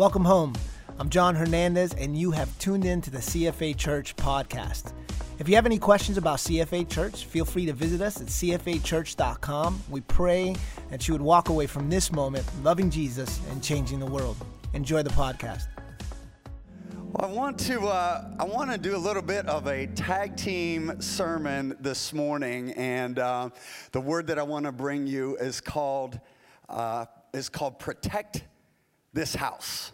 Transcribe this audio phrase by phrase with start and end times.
[0.00, 0.54] Welcome home.
[0.98, 4.94] I'm John Hernandez, and you have tuned in to the CFA Church podcast.
[5.38, 9.82] If you have any questions about CFA Church, feel free to visit us at cfachurch.com.
[9.90, 10.56] We pray
[10.88, 14.38] that you would walk away from this moment loving Jesus and changing the world.
[14.72, 15.66] Enjoy the podcast.
[17.12, 20.34] Well, I want to uh, I want to do a little bit of a tag
[20.34, 23.50] team sermon this morning, and uh,
[23.92, 26.18] the word that I want to bring you is called
[26.70, 27.04] uh,
[27.34, 28.44] is called protect
[29.12, 29.92] this house.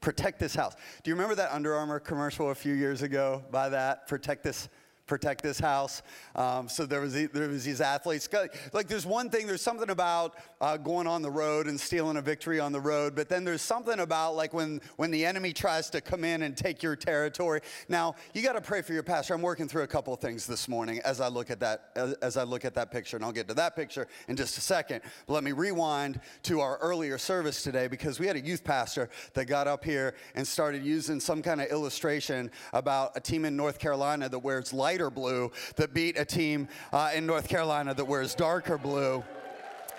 [0.00, 0.74] Protect this house.
[1.02, 3.44] Do you remember that Under Armour commercial a few years ago?
[3.50, 4.68] By that, protect this
[5.06, 6.02] protect this house.
[6.34, 8.28] Um, so there was, there was these athletes.
[8.72, 12.22] Like there's one thing, there's something about uh, going on the road and stealing a
[12.22, 15.90] victory on the road, but then there's something about like when, when the enemy tries
[15.90, 17.60] to come in and take your territory.
[17.88, 19.34] Now, you got to pray for your pastor.
[19.34, 22.36] I'm working through a couple things this morning as I look at that, as, as
[22.36, 25.02] I look at that picture, and I'll get to that picture in just a second.
[25.26, 29.08] But let me rewind to our earlier service today because we had a youth pastor
[29.34, 33.56] that got up here and started using some kind of illustration about a team in
[33.56, 37.92] North Carolina that wears light lighter blue that beat a team uh, in North Carolina
[37.92, 39.22] that wears darker blue.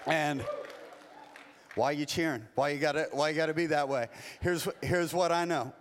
[0.07, 0.43] And
[1.75, 2.47] why you cheering?
[2.55, 4.07] Why you gotta, why you gotta be that way?
[4.41, 5.71] Here's, here's what I know.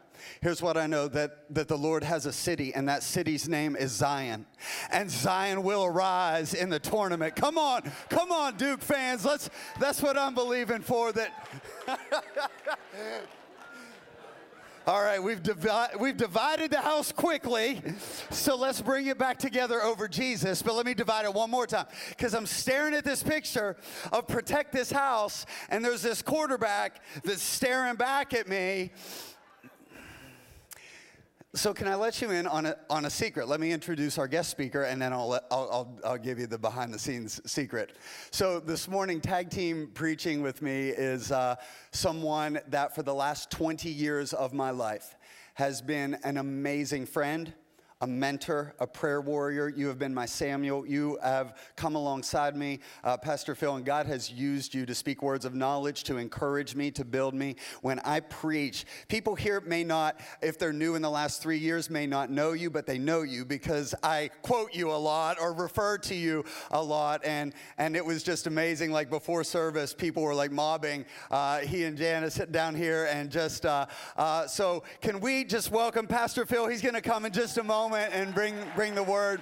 [0.42, 3.74] Here's what I know that, that the Lord has a city, and that city's name
[3.74, 4.44] is Zion.
[4.90, 7.36] And Zion will arise in the tournament.
[7.36, 9.24] Come on, come on, Duke fans.
[9.24, 11.12] Let's that's what I'm believing for.
[11.12, 11.48] That
[14.86, 17.82] All right, we've, divi- we've divided the house quickly,
[18.30, 20.62] so let's bring it back together over Jesus.
[20.62, 23.74] But let me divide it one more time because I'm staring at this picture
[24.12, 28.92] of protect this house, and there's this quarterback that's staring back at me
[31.56, 33.48] so, can I let you in on a, on a secret?
[33.48, 36.46] Let me introduce our guest speaker, and then I'll, let, I'll, I'll, I'll give you
[36.46, 37.96] the behind the scenes secret.
[38.30, 41.56] So, this morning, tag team preaching with me is uh,
[41.92, 45.16] someone that for the last 20 years of my life
[45.54, 47.54] has been an amazing friend
[48.02, 49.70] a mentor, a prayer warrior.
[49.70, 50.86] You have been my Samuel.
[50.86, 55.22] You have come alongside me, uh, Pastor Phil, and God has used you to speak
[55.22, 57.56] words of knowledge, to encourage me, to build me.
[57.80, 61.88] When I preach, people here may not, if they're new in the last three years,
[61.88, 65.54] may not know you, but they know you because I quote you a lot or
[65.54, 67.24] refer to you a lot.
[67.24, 68.92] And, and it was just amazing.
[68.92, 73.08] Like before service, people were like mobbing uh, he and Janice down here.
[73.10, 73.86] And just, uh,
[74.18, 76.68] uh so can we just welcome Pastor Phil?
[76.68, 79.40] He's going to come in just a moment moment and bring, bring the word.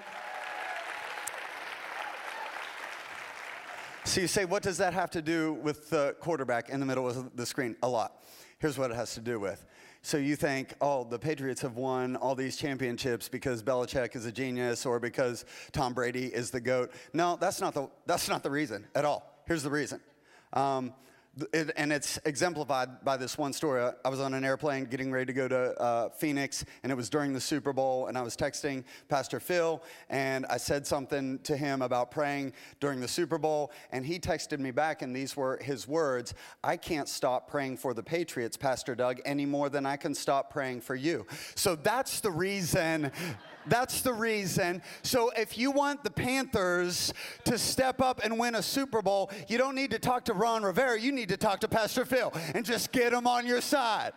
[4.04, 7.08] So you say, what does that have to do with the quarterback in the middle
[7.08, 7.74] of the screen?
[7.82, 8.22] A lot.
[8.58, 9.64] Here's what it has to do with.
[10.02, 14.32] So you think, oh, the Patriots have won all these championships because Belichick is a
[14.32, 16.92] genius or because Tom Brady is the GOAT.
[17.14, 19.42] No, that's not the, that's not the reason at all.
[19.46, 20.00] Here's the reason.
[20.52, 20.92] Um,
[21.52, 23.90] it, and it's exemplified by this one story.
[24.04, 27.08] I was on an airplane getting ready to go to uh, Phoenix, and it was
[27.08, 31.56] during the Super Bowl, and I was texting Pastor Phil, and I said something to
[31.56, 35.58] him about praying during the Super Bowl, and he texted me back, and these were
[35.58, 39.96] his words I can't stop praying for the Patriots, Pastor Doug, any more than I
[39.96, 41.26] can stop praying for you.
[41.54, 43.10] So that's the reason
[43.66, 44.82] that's the reason.
[45.02, 47.12] So if you want the Panthers
[47.44, 50.62] to step up and win a Super Bowl, you don't need to talk to Ron
[50.62, 50.98] Rivera.
[51.00, 54.12] You need to talk to Pastor Phil and just get him on your side.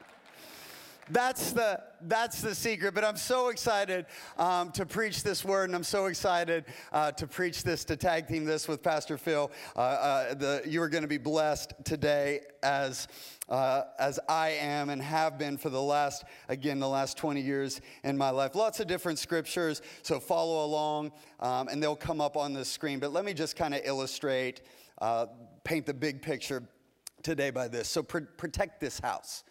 [1.09, 2.93] That's the that's the secret.
[2.93, 4.05] But I'm so excited
[4.37, 8.27] um, to preach this word, and I'm so excited uh, to preach this to tag
[8.27, 9.51] team this with Pastor Phil.
[9.75, 13.07] Uh, uh, the, you are going to be blessed today as
[13.49, 17.81] uh, as I am and have been for the last, again, the last 20 years
[18.03, 18.55] in my life.
[18.55, 22.99] Lots of different scriptures, so follow along, um, and they'll come up on the screen.
[22.99, 24.61] But let me just kind of illustrate,
[24.99, 25.27] uh,
[25.63, 26.63] paint the big picture
[27.23, 27.87] today by this.
[27.87, 29.43] So pr- protect this house.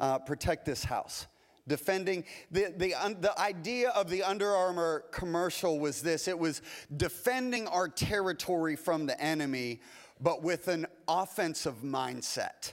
[0.00, 1.26] Uh, protect this house.
[1.66, 6.28] Defending the, the, the idea of the Under Armour commercial was this.
[6.28, 6.60] It was
[6.96, 9.80] defending our territory from the enemy
[10.20, 12.72] but with an offensive mindset.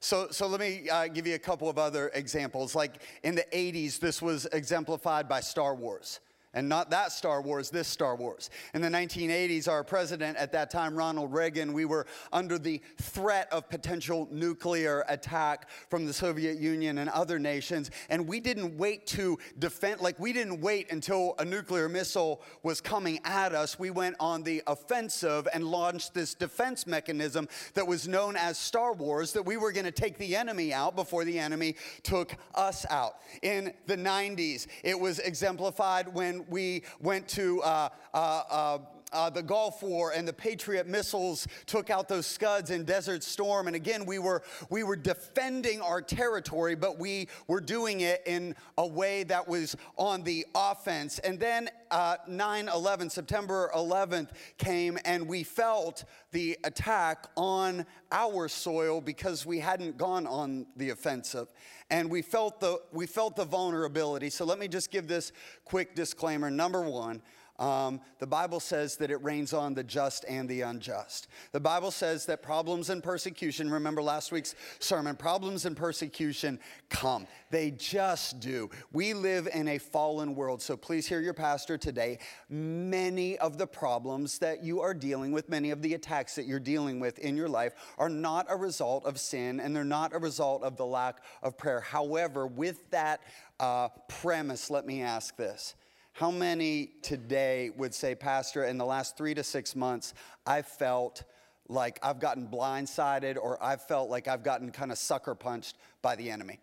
[0.00, 2.74] So, so let me uh, give you a couple of other examples.
[2.74, 6.20] Like in the 80s, this was exemplified by Star Wars
[6.54, 8.50] and not that Star Wars, this Star Wars.
[8.72, 13.48] In the 1980s, our president at that time, Ronald Reagan, we were under the threat
[13.52, 19.06] of potential nuclear attack from the Soviet Union and other nations, and we didn't wait
[19.08, 23.78] to defend, like, we didn't wait until a nuclear missile was coming at us.
[23.78, 28.92] We went on the offensive and launched this defense mechanism that was known as Star
[28.92, 33.16] Wars, that we were to take the enemy out before the enemy took us out.
[33.42, 38.78] In the 90s, it was exemplified when we went to uh, uh,
[39.14, 43.22] uh, uh, the Gulf War and the Patriot missiles took out those Scuds in Desert
[43.22, 43.68] Storm.
[43.68, 48.54] And again, we were, we were defending our territory, but we were doing it in
[48.76, 51.20] a way that was on the offense.
[51.20, 54.28] And then uh, 9 11, September 11th
[54.58, 60.90] came, and we felt the attack on our soil because we hadn't gone on the
[60.90, 61.48] offensive.
[61.90, 64.28] And we felt the, we felt the vulnerability.
[64.28, 65.32] So let me just give this
[65.64, 66.50] quick disclaimer.
[66.50, 67.22] Number one,
[67.58, 71.28] um, the Bible says that it rains on the just and the unjust.
[71.52, 76.58] The Bible says that problems and persecution, remember last week's sermon, problems and persecution
[76.88, 77.28] come.
[77.50, 78.70] They just do.
[78.92, 82.18] We live in a fallen world, so please hear your pastor today.
[82.48, 86.58] Many of the problems that you are dealing with, many of the attacks that you're
[86.58, 90.18] dealing with in your life, are not a result of sin and they're not a
[90.18, 91.80] result of the lack of prayer.
[91.80, 93.20] However, with that
[93.60, 95.76] uh, premise, let me ask this
[96.14, 100.14] how many today would say, Pastor, in the last three to six months,
[100.46, 101.24] I felt
[101.68, 106.14] like I've gotten blindsided or I've felt like I've gotten kind of sucker punched by
[106.14, 106.60] the enemy?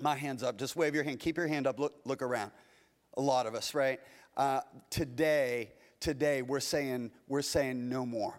[0.00, 0.58] My hand's up.
[0.58, 1.18] Just wave your hand.
[1.18, 1.80] Keep your hand up.
[1.80, 2.52] Look, look around.
[3.16, 3.98] A lot of us, right?
[4.36, 4.60] Uh,
[4.90, 8.38] today, today we're saying we're saying no more.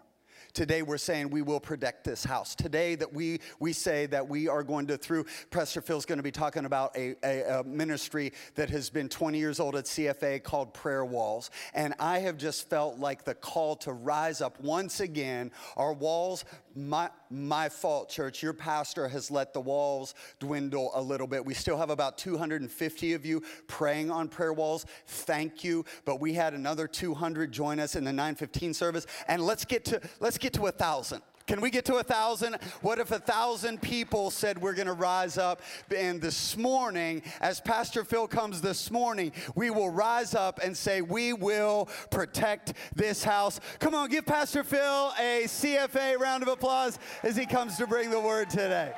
[0.56, 2.54] Today we're saying we will protect this house.
[2.54, 6.22] Today that we, we say that we are going to, through, Pastor Phil's going to
[6.22, 10.42] be talking about a, a, a ministry that has been 20 years old at CFA
[10.42, 11.50] called Prayer Walls.
[11.74, 15.50] And I have just felt like the call to rise up once again.
[15.76, 18.42] Our walls, my, my fault, church.
[18.42, 21.44] Your pastor has let the walls dwindle a little bit.
[21.44, 24.86] We still have about 250 of you praying on prayer walls.
[25.06, 25.84] Thank you.
[26.04, 29.06] But we had another 200 join us in the 915 service.
[29.28, 31.22] And let's get to let's get to a thousand.
[31.46, 32.56] Can we get to a thousand?
[32.82, 35.62] What if a thousand people said we're going to rise up?
[35.94, 41.02] And this morning, as Pastor Phil comes this morning, we will rise up and say,
[41.02, 43.60] We will protect this house.
[43.78, 48.10] Come on, give Pastor Phil a CFA round of applause as he comes to bring
[48.10, 48.92] the word today.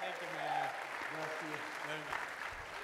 [0.00, 0.70] Thank you, man.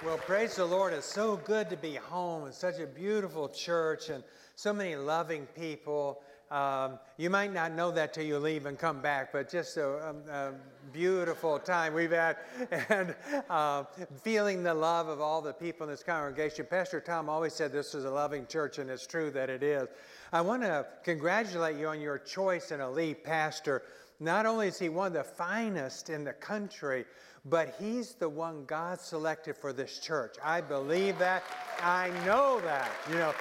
[0.03, 0.91] Well, praise the Lord.
[0.91, 2.45] It's so good to be home.
[2.45, 4.21] It's such a beautiful church and
[4.55, 6.21] so many loving people.
[6.49, 9.85] Um, you might not know that till you leave and come back, but just a,
[9.85, 10.53] a, a
[10.93, 12.37] beautiful time we've had
[12.89, 13.13] and
[13.49, 13.83] uh,
[14.23, 16.65] feeling the love of all the people in this congregation.
[16.69, 19.87] Pastor Tom always said this is a loving church, and it's true that it is.
[20.31, 23.83] I want to congratulate you on your choice in a lead pastor.
[24.19, 27.05] Not only is he one of the finest in the country,
[27.45, 30.35] but he's the one God selected for this church.
[30.43, 31.43] I believe that.
[31.81, 32.89] I know that.
[33.09, 33.33] You know,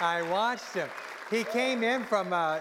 [0.00, 0.88] I watched him.
[1.30, 2.58] He came in from uh,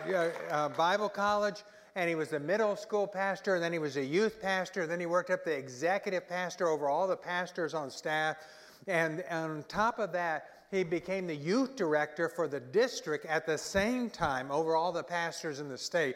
[0.52, 1.64] uh, Bible college
[1.96, 5.00] and he was the middle school pastor, and then he was a youth pastor, then
[5.00, 8.38] he worked up the executive pastor over all the pastors on staff.
[8.86, 13.48] And, and on top of that, he became the youth director for the district at
[13.48, 16.16] the same time over all the pastors in the state.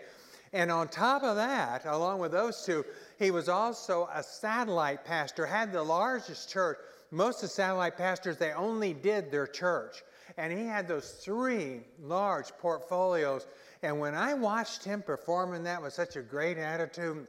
[0.53, 2.85] And on top of that, along with those two,
[3.17, 6.77] he was also a satellite pastor, had the largest church.
[7.09, 10.03] Most of the satellite pastors, they only did their church.
[10.37, 13.45] And he had those three large portfolios.
[13.81, 17.27] And when I watched him performing that with such a great attitude,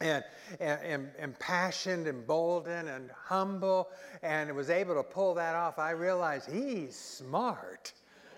[0.00, 0.22] and,
[0.60, 3.88] and, passionate and bolden and humble
[4.22, 7.92] and was able to pull that off, I realized he's smart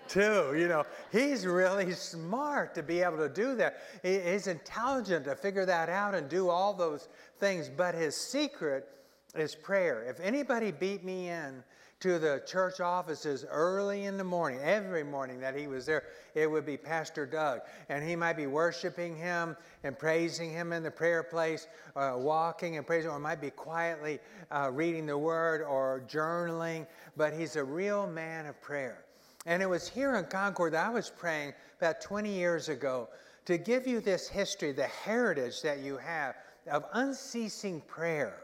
[0.07, 0.53] too.
[0.57, 3.77] You know, he's really smart to be able to do that.
[4.03, 7.07] He's intelligent to figure that out and do all those
[7.39, 7.69] things.
[7.69, 8.87] But his secret
[9.35, 10.03] is prayer.
[10.03, 11.63] If anybody beat me in
[12.01, 16.03] to the church offices early in the morning, every morning that he was there,
[16.33, 17.61] it would be Pastor Doug.
[17.89, 22.77] And he might be worshiping him and praising him in the prayer place, uh, walking
[22.77, 26.87] and praising, or might be quietly uh, reading the word or journaling.
[27.15, 29.05] But he's a real man of prayer.
[29.45, 33.09] And it was here in Concord that I was praying about 20 years ago
[33.45, 36.35] to give you this history, the heritage that you have
[36.69, 38.41] of unceasing prayer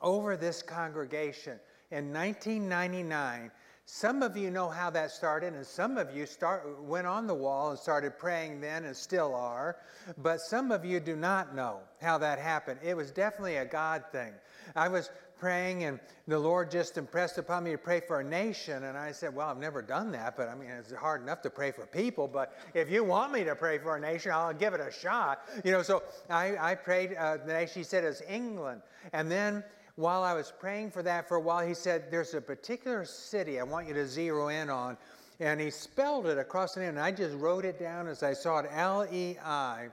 [0.00, 1.58] over this congregation
[1.92, 3.50] in 1999.
[3.84, 7.34] Some of you know how that started, and some of you start, went on the
[7.34, 9.76] wall and started praying then and still are.
[10.18, 12.80] But some of you do not know how that happened.
[12.82, 14.32] It was definitely a God thing.
[14.74, 18.84] I was praying, and the Lord just impressed upon me to pray for a nation.
[18.84, 21.50] And I said, Well, I've never done that, but I mean, it's hard enough to
[21.50, 22.28] pray for people.
[22.28, 25.40] But if you want me to pray for a nation, I'll give it a shot.
[25.64, 28.82] You know, so I, I prayed, uh, the nation, said, is England.
[29.12, 29.64] And then
[29.96, 33.60] while I was praying for that for a while, he said, There's a particular city
[33.60, 34.96] I want you to zero in on.
[35.40, 38.32] And he spelled it across the name, and I just wrote it down as I
[38.32, 39.88] saw it L E I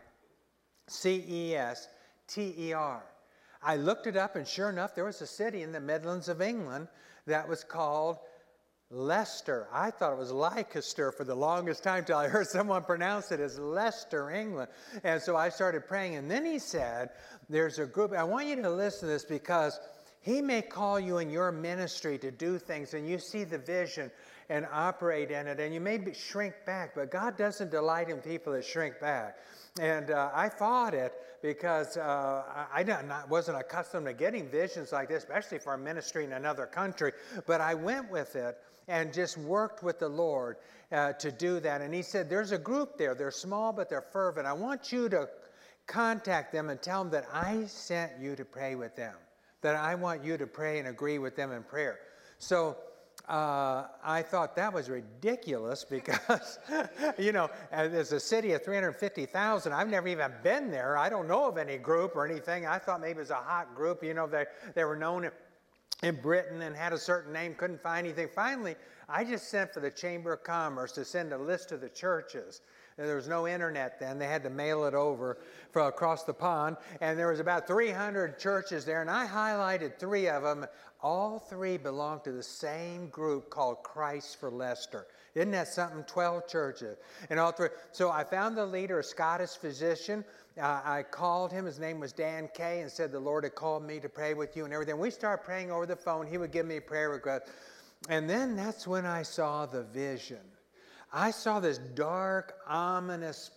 [0.87, 1.87] C E S
[2.27, 3.03] T E R.
[3.61, 6.41] I looked it up, and sure enough, there was a city in the Midlands of
[6.41, 6.87] England
[7.25, 8.17] that was called
[8.91, 9.67] Leicester.
[9.71, 13.39] I thought it was Leicester for the longest time till I heard someone pronounce it
[13.39, 14.69] as Leicester, England.
[15.03, 16.15] And so I started praying.
[16.15, 17.09] And then he said,
[17.49, 19.79] There's a group, I want you to listen to this because
[20.21, 24.11] he may call you in your ministry to do things and you see the vision
[24.49, 28.53] and operate in it and you may shrink back, but God doesn't delight in people
[28.53, 29.37] that shrink back.
[29.79, 32.43] And uh, I fought it because uh,
[32.73, 36.65] I, I wasn't accustomed to getting visions like this, especially for a ministry in another
[36.65, 37.13] country.
[37.45, 38.57] But I went with it
[38.89, 40.57] and just worked with the Lord
[40.91, 41.81] uh, to do that.
[41.81, 43.15] And He said, There's a group there.
[43.15, 44.47] They're small, but they're fervent.
[44.47, 45.29] I want you to
[45.87, 49.15] contact them and tell them that I sent you to pray with them,
[49.61, 51.99] that I want you to pray and agree with them in prayer.
[52.39, 52.77] So
[53.27, 56.57] uh, I thought that was ridiculous because,
[57.17, 59.71] you know, there's a city of 350,000.
[59.71, 60.97] I've never even been there.
[60.97, 62.65] I don't know of any group or anything.
[62.65, 64.03] I thought maybe it was a hot group.
[64.03, 65.29] You know, they, they were known
[66.03, 68.29] in Britain and had a certain name, couldn't find anything.
[68.33, 68.75] Finally,
[69.07, 72.61] I just sent for the Chamber of Commerce to send a list of the churches.
[72.99, 74.19] There was no internet then.
[74.19, 75.37] They had to mail it over
[75.73, 76.75] across the pond.
[76.99, 79.01] And there was about 300 churches there.
[79.01, 80.65] And I highlighted three of them.
[81.01, 85.07] All three belonged to the same group called Christ for Leicester.
[85.33, 86.03] Isn't that something?
[86.03, 86.97] 12 churches.
[87.29, 87.69] And all three.
[87.93, 90.25] So I found the leader, a Scottish physician.
[90.59, 91.65] Uh, I called him.
[91.65, 94.57] His name was Dan Kay, and said the Lord had called me to pray with
[94.57, 94.99] you and everything.
[94.99, 96.27] We started praying over the phone.
[96.27, 97.47] He would give me a prayer request.
[98.09, 100.39] And then that's when I saw the vision.
[101.11, 103.51] I saw this dark, ominous,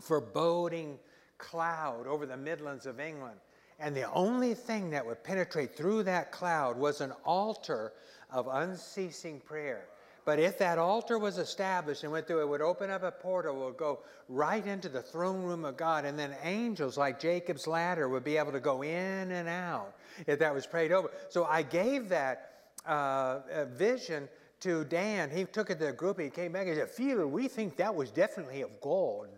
[0.00, 0.98] foreboding
[1.38, 3.36] cloud over the Midlands of England.
[3.78, 7.92] And the only thing that would penetrate through that cloud was an altar
[8.30, 9.84] of unceasing prayer.
[10.24, 13.64] But if that altar was established and went through, it would open up a portal,
[13.64, 18.08] would go right into the throne room of God, and then angels like Jacob's ladder
[18.08, 19.94] would be able to go in and out
[20.26, 21.10] if that was prayed over.
[21.28, 22.54] So I gave that
[22.86, 24.28] uh, vision
[24.60, 25.30] to Dan.
[25.30, 26.20] He took it to the group.
[26.20, 29.28] He came back and said, "Feeler, we think that was definitely of gold.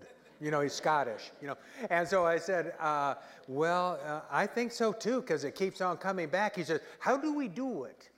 [0.40, 1.56] You know, he's Scottish, you know.
[1.90, 3.16] And so I said, uh,
[3.48, 6.54] Well, uh, I think so too, because it keeps on coming back.
[6.56, 8.10] He said, How do we do it?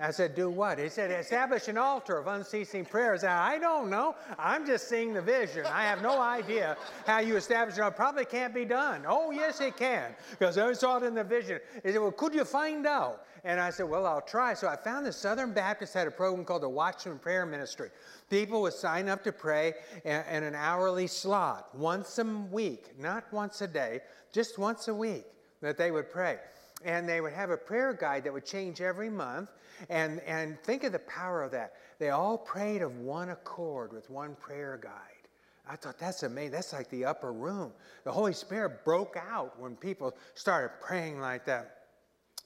[0.00, 0.78] I said, Do what?
[0.78, 3.24] He said, Establish an altar of unceasing prayers.
[3.24, 4.14] I don't know.
[4.38, 5.64] I'm just seeing the vision.
[5.66, 6.76] I have no idea
[7.06, 7.82] how you establish it.
[7.82, 9.04] It probably can't be done.
[9.06, 11.60] Oh, yes, it can, because I saw it in the vision.
[11.82, 13.24] He said, Well, could you find out?
[13.44, 14.54] And I said, Well, I'll try.
[14.54, 17.90] So I found the Southern Baptist had a program called the Watchman Prayer Ministry.
[18.28, 19.74] People would sign up to pray
[20.04, 24.00] in, an hourly slot once a week, not once a day,
[24.32, 25.24] just once a week
[25.62, 26.38] that they would pray.
[26.84, 29.50] And they would have a prayer guide that would change every month.
[29.88, 31.74] And, and think of the power of that.
[31.98, 34.92] They all prayed of one accord with one prayer guide.
[35.68, 36.52] I thought that's amazing.
[36.52, 37.72] That's like the upper room.
[38.04, 41.75] The Holy Spirit broke out when people started praying like that.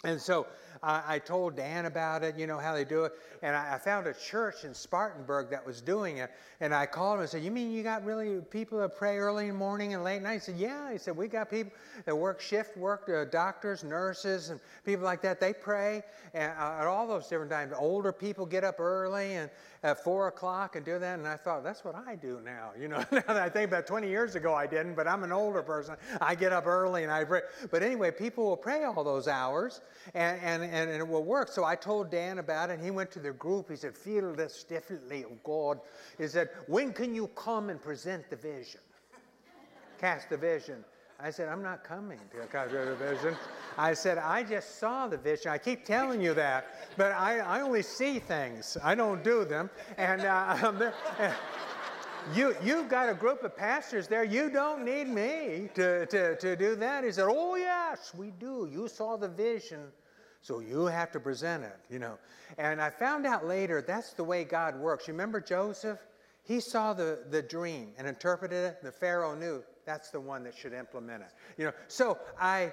[0.04, 0.46] And so
[0.82, 3.12] I told Dan about it, you know, how they do it.
[3.42, 6.30] And I, I, found a church in Spartanburg that was doing it.
[6.60, 9.44] And I called him and said, You mean you got really people that pray early
[9.44, 10.34] in the morning and late night?
[10.34, 10.90] He said, Yeah.
[10.90, 11.72] He said, We got people
[12.06, 15.38] that work shift work, uh, doctors, nurses, and people like that.
[15.38, 16.02] They pray
[16.32, 17.74] and, uh, at all those different times.
[17.76, 19.50] Older people get up early and
[19.82, 21.18] at four o'clock and do that.
[21.18, 22.70] And I thought, That's what I do now.
[22.78, 25.32] You know, now that I think about 20 years ago I didn't, but I'm an
[25.32, 25.96] older person.
[26.20, 27.42] I get up early and I pray.
[27.70, 29.80] But anyway, people will pray all those hours.
[30.14, 31.48] And, and and, it will work.
[31.48, 32.74] So I told Dan about it.
[32.74, 33.70] And he went to the group.
[33.70, 35.80] He said, Phil this differently of God.
[36.18, 38.80] He said, When can you come and present the vision?
[40.00, 40.84] Cast the vision.
[41.22, 43.36] I said, I'm not coming to a the vision.
[43.76, 45.50] I said, I just saw the vision.
[45.50, 48.78] I keep telling you that, but I, I only see things.
[48.82, 49.68] I don't do them.
[49.98, 50.92] And uh,
[52.34, 54.24] you, you've got a group of pastors there.
[54.24, 57.04] You don't need me to, to, to do that.
[57.04, 58.68] He said, Oh, yes, we do.
[58.70, 59.80] You saw the vision.
[60.42, 62.18] So you have to present it, you know.
[62.56, 65.06] And I found out later that's the way God works.
[65.06, 65.98] You remember Joseph?
[66.42, 68.82] He saw the, the dream and interpreted it.
[68.82, 71.28] The Pharaoh knew that's the one that should implement it.
[71.56, 72.72] You know, so I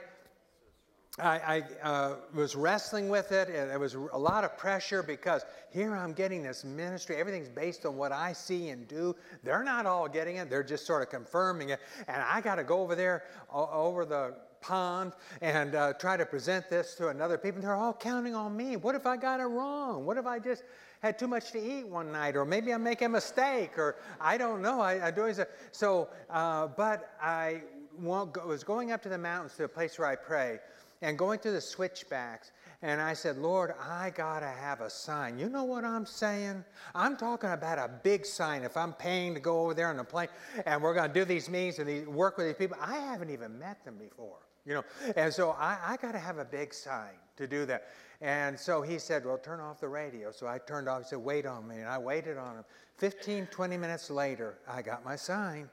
[1.20, 5.44] I, I uh, was wrestling with it, and it was a lot of pressure because
[5.72, 7.16] here I'm getting this ministry.
[7.16, 9.16] Everything's based on what I see and do.
[9.44, 11.80] They're not all getting it; they're just sort of confirming it.
[12.08, 16.70] And I got to go over there, over the pond and uh, try to present
[16.70, 17.62] this to another people.
[17.62, 18.76] They're all counting on me.
[18.76, 20.06] What if I got it wrong?
[20.06, 20.64] What if I just
[21.02, 22.36] had too much to eat one night?
[22.36, 23.78] Or maybe I'm making a mistake?
[23.78, 24.82] Or I don't know.
[24.82, 25.32] I, I do
[25.72, 27.62] so, uh, but I
[28.00, 30.60] was going up to the mountains to a place where I pray
[31.02, 32.52] and going through the switchbacks.
[32.84, 35.40] And I said, Lord, I got to have a sign.
[35.40, 36.64] You know what I'm saying?
[36.94, 38.64] I'm talking about a big sign.
[38.64, 40.28] If I'm paying to go over there on the plane
[40.66, 43.32] and we're going to do these meetings and these, work with these people, I haven't
[43.32, 44.38] even met them before.
[44.68, 44.84] You know.
[45.16, 47.88] And so I, I got to have a big sign to do that.
[48.20, 50.32] And so he said, Well, turn off the radio.
[50.32, 51.04] So I turned off.
[51.04, 51.78] He said, Wait on me.
[51.78, 52.66] And I waited on him.
[52.98, 55.70] 15, 20 minutes later, I got my sign.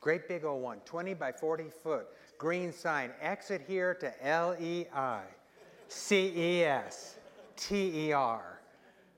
[0.00, 2.06] Great big old one, 20 by 40 foot,
[2.38, 3.10] green sign.
[3.20, 5.22] Exit here to L E I
[5.88, 7.16] C E S
[7.56, 8.60] T E R.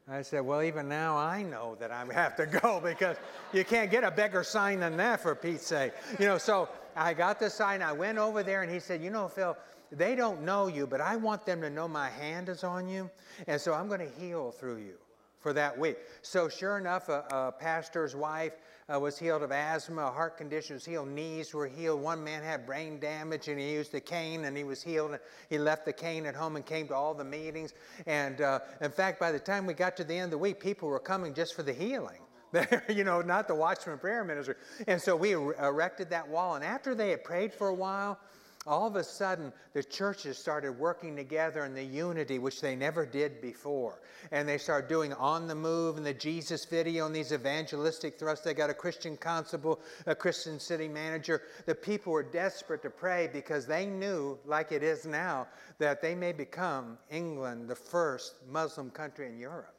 [0.09, 3.17] I said, Well, even now I know that I have to go because
[3.53, 5.93] you can't get a bigger sign than that for Pete's sake.
[6.19, 7.83] You know, so I got the sign.
[7.83, 9.57] I went over there and he said, You know, Phil,
[9.91, 13.11] they don't know you, but I want them to know my hand is on you.
[13.47, 14.95] And so I'm going to heal through you
[15.43, 15.99] for that week.
[16.23, 18.53] So, sure enough, a, a pastor's wife
[18.93, 22.01] uh, was healed of asthma, heart conditions healed, knees were healed.
[22.01, 25.19] One man had brain damage and he used a cane and he was healed.
[25.51, 27.75] He left the cane at home and came to all the meetings.
[28.07, 30.61] And uh, in fact, by the time we got to the end of the week,
[30.61, 32.21] people were coming just for the healing.
[32.89, 34.55] you know, not the Watchman Prayer Ministry.
[34.87, 36.55] And so we er, erected that wall.
[36.55, 38.19] And after they had prayed for a while,
[38.67, 43.05] all of a sudden the churches started working together in the unity which they never
[43.05, 47.33] did before and they started doing on the move and the jesus video and these
[47.33, 52.83] evangelistic thrusts they got a christian constable a christian city manager the people were desperate
[52.83, 55.47] to pray because they knew like it is now
[55.79, 59.75] that they may become england the first muslim country in europe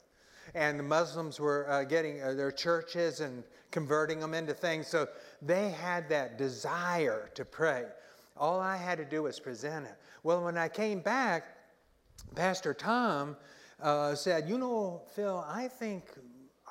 [0.55, 5.07] and the muslims were uh, getting uh, their churches and converting them into things so
[5.41, 7.85] they had that desire to pray
[8.37, 9.95] all I had to do was present it.
[10.23, 11.45] Well, when I came back,
[12.35, 13.37] Pastor Tom
[13.81, 16.05] uh, said, You know, Phil, I think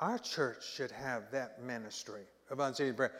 [0.01, 3.13] our church should have that ministry of unceasing prayer.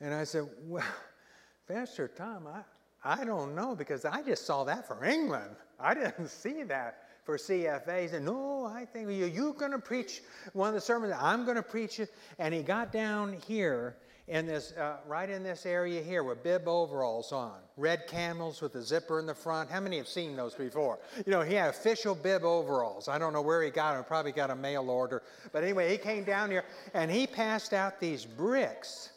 [0.00, 0.84] And I said, Well,
[1.68, 2.62] Pastor Tom, I,
[3.04, 5.56] I don't know because I just saw that for England.
[5.78, 8.02] I didn't see that for CFA.
[8.02, 10.20] He said, No, I think you, you're going to preach
[10.52, 11.14] one of the sermons.
[11.16, 12.12] I'm going to preach it.
[12.40, 13.96] And he got down here
[14.26, 18.74] in this, uh, right in this area here with bib overalls on, red camels with
[18.74, 19.70] a zipper in the front.
[19.70, 20.98] How many have seen those before?
[21.24, 23.06] You know, he had official bib overalls.
[23.06, 25.22] I don't know where he got them, probably got a mail order.
[25.52, 29.10] But anyway, he came down here and he passed out these bricks.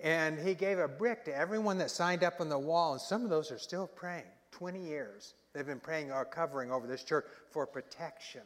[0.00, 2.92] And he gave a brick to everyone that signed up on the wall.
[2.92, 4.24] And some of those are still praying.
[4.52, 8.42] 20 years they've been praying or covering over this church for protection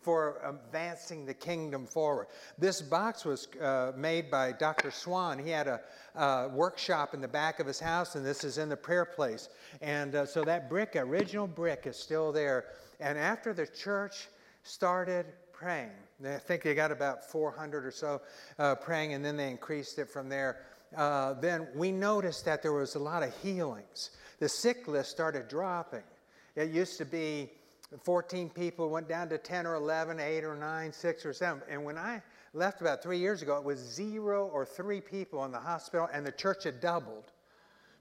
[0.00, 2.28] for advancing the kingdom forward.
[2.58, 4.90] This box was uh, made by Dr.
[4.90, 5.38] Swan.
[5.38, 5.80] He had a
[6.16, 9.50] uh, workshop in the back of his house, and this is in the prayer place.
[9.82, 12.66] And uh, so that brick, original brick, is still there.
[12.98, 14.28] And after the church
[14.62, 15.90] started praying,
[16.24, 18.22] I think they got about 400 or so
[18.58, 20.62] uh, praying, and then they increased it from there.
[20.96, 24.10] Uh, then we noticed that there was a lot of healings.
[24.38, 26.02] The sick list started dropping.
[26.60, 27.50] It used to be
[28.02, 31.62] 14 people went down to 10 or 11, 8 or 9, 6 or 7.
[31.70, 35.52] And when I left about three years ago, it was zero or three people in
[35.52, 37.32] the hospital, and the church had doubled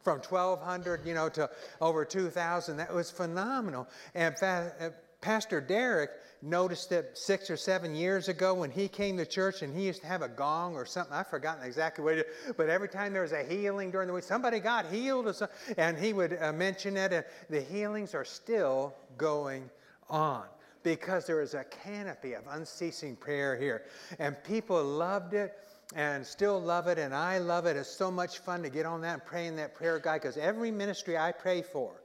[0.01, 2.77] from 1,200, you know, to over 2,000.
[2.77, 3.87] That was phenomenal.
[4.13, 4.89] And uh,
[5.21, 9.75] Pastor Derek noticed it six or seven years ago when he came to church and
[9.75, 11.13] he used to have a gong or something.
[11.13, 12.53] I've forgotten exactly what it is.
[12.55, 15.35] But every time there was a healing during the week, somebody got healed,
[15.77, 17.11] and he would uh, mention it.
[17.11, 19.69] And the healings are still going
[20.09, 20.45] on
[20.83, 23.83] because there is a canopy of unceasing prayer here.
[24.17, 25.53] And people loved it
[25.95, 27.75] and still love it, and I love it.
[27.75, 30.37] It's so much fun to get on that and pray in that prayer guide because
[30.37, 32.03] every ministry I pray for,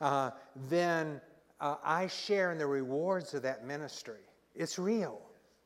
[0.00, 0.30] uh,
[0.68, 1.20] then
[1.60, 4.20] uh, I share in the rewards of that ministry.
[4.54, 5.20] It's real.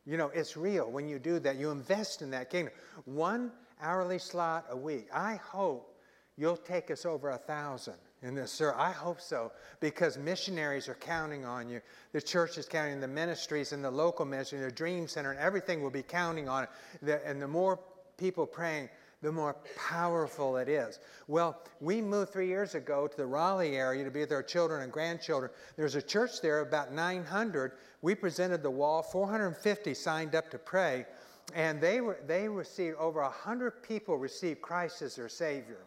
[0.04, 1.56] You know, it's real when you do that.
[1.56, 2.74] You invest in that kingdom.
[3.04, 5.08] One hourly slot a week.
[5.12, 5.96] I hope
[6.36, 8.74] you'll take us over a thousand in this, sir?
[8.76, 11.80] I hope so, because missionaries are counting on you.
[12.12, 15.82] The church is counting, the ministries and the local ministry, the Dream Center, and everything
[15.82, 16.64] will be counting on
[17.02, 17.22] it.
[17.24, 17.80] And the more
[18.16, 18.88] people praying,
[19.22, 20.98] the more powerful it is.
[21.28, 24.82] Well, we moved three years ago to the Raleigh area to be with our children
[24.82, 25.50] and grandchildren.
[25.76, 27.72] There's a church there, about 900.
[28.02, 31.06] We presented the wall, 450 signed up to pray,
[31.54, 35.84] and they, were, they received over 100 people received Christ as their Savior.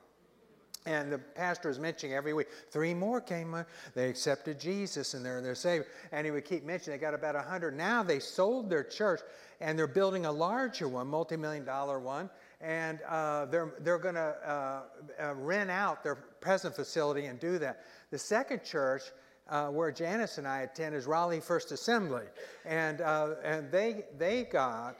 [0.87, 5.41] And the pastor was mentioning every week, three more came, they accepted Jesus and they're
[5.41, 5.87] their Savior.
[6.11, 7.75] And he would keep mentioning they got about 100.
[7.75, 9.21] Now they sold their church
[9.59, 12.29] and they're building a larger one, multi million dollar one.
[12.61, 14.81] And uh, they're, they're going to uh,
[15.21, 17.83] uh, rent out their present facility and do that.
[18.11, 19.03] The second church,
[19.49, 22.23] uh, where Janice and I attend, is Raleigh First Assembly.
[22.65, 24.95] And, uh, and they, they got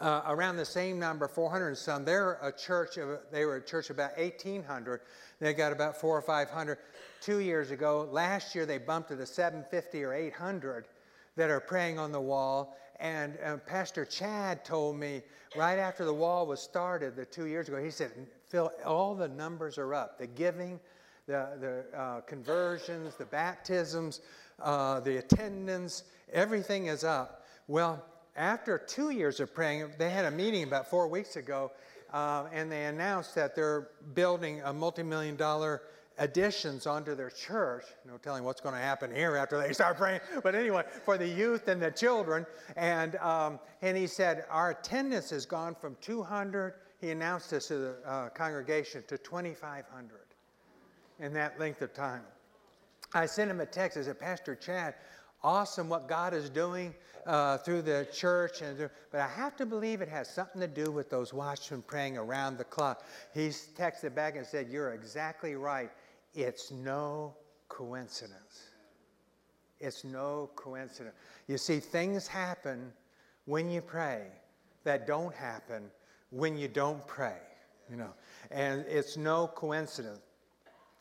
[0.00, 2.04] uh, around the same number, 400 and some.
[2.04, 5.00] They're a church of, they were a church about 1,800.
[5.40, 6.78] They got about four or 500
[7.20, 8.08] two years ago.
[8.10, 10.86] Last year they bumped to 750 or 800
[11.36, 12.76] that are praying on the wall.
[13.00, 15.22] And uh, Pastor Chad told me
[15.56, 18.12] right after the wall was started, the two years ago, he said,
[18.48, 20.18] Phil, all the numbers are up.
[20.18, 20.78] The giving,
[21.26, 24.20] the, the uh, conversions, the baptisms,
[24.60, 27.44] uh, the attendance, everything is up.
[27.66, 28.04] Well,
[28.36, 31.72] after two years of praying, they had a meeting about four weeks ago,
[32.12, 35.82] uh, and they announced that they're building a multi-million dollar
[36.18, 37.84] additions onto their church.
[38.06, 40.20] No telling what's going to happen here after they start praying.
[40.42, 42.46] But anyway, for the youth and the children.
[42.76, 47.78] And, um, and he said, Our attendance has gone from 200, he announced this to
[47.78, 50.20] the uh, congregation, to 2,500
[51.20, 52.22] in that length of time.
[53.12, 53.98] I sent him a text.
[53.98, 54.94] I said, Pastor Chad,
[55.42, 56.94] awesome what God is doing
[57.26, 58.62] uh, through the church.
[58.62, 61.82] And, through, but I have to believe it has something to do with those watchmen
[61.86, 63.04] praying around the clock.
[63.32, 65.90] He texted back and said, You're exactly right.
[66.34, 67.36] It's no
[67.68, 68.70] coincidence.
[69.80, 71.14] It's no coincidence.
[71.46, 72.92] You see, things happen
[73.44, 74.26] when you pray
[74.84, 75.90] that don't happen
[76.30, 77.38] when you don't pray,
[77.90, 78.12] you know.
[78.50, 80.20] And it's no coincidence.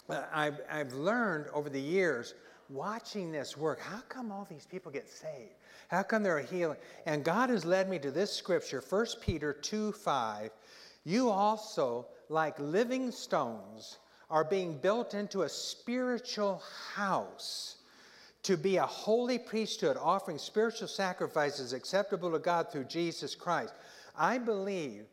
[0.10, 2.36] Uh, I've, I've learned over the years,
[2.70, 5.54] watching this work, how come all these people get saved?
[5.88, 6.78] How come they're healing?
[7.06, 10.52] And God has led me to this scripture, 1 Peter 2 5.
[11.06, 13.98] You also, like living stones,
[14.30, 16.62] are being built into a spiritual
[16.94, 17.78] house
[18.44, 23.74] to be a holy priesthood, offering spiritual sacrifices acceptable to God through Jesus Christ.
[24.18, 25.06] I believe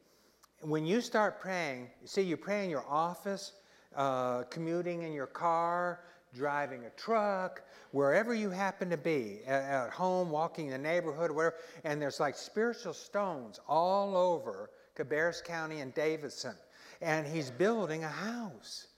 [0.63, 3.53] when you start praying, see, you pray in your office,
[3.97, 6.01] uh, commuting in your car,
[6.35, 11.31] driving a truck, wherever you happen to be, at, at home, walking in the neighborhood,
[11.31, 16.55] whatever, and there's like spiritual stones all over Cabarrus County and Davidson.
[17.01, 18.89] And he's building a house.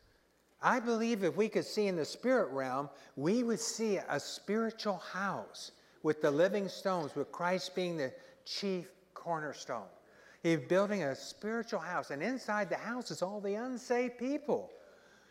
[0.62, 4.98] I believe if we could see in the spirit realm, we would see a spiritual
[4.98, 5.72] house
[6.02, 8.12] with the living stones, with Christ being the
[8.44, 9.86] chief cornerstone.
[10.42, 14.70] He's building a spiritual house, and inside the house is all the unsaved people.